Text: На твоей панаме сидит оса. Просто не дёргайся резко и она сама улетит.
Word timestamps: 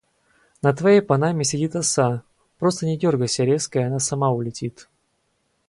На 0.63 0.73
твоей 0.73 0.99
панаме 1.01 1.43
сидит 1.43 1.75
оса. 1.75 2.23
Просто 2.57 2.87
не 2.87 2.97
дёргайся 2.97 3.43
резко 3.43 3.77
и 3.77 3.83
она 3.83 3.99
сама 3.99 4.31
улетит. 4.31 4.89